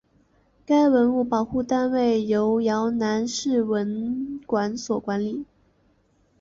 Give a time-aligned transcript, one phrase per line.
[0.65, 5.45] 该文物保护单位由洮南市文管所管理。